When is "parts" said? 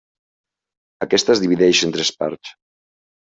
2.23-2.55